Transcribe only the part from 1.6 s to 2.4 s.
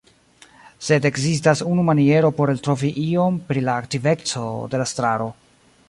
unu maniero